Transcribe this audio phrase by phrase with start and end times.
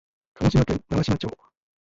[0.33, 1.27] 鹿児島県長島町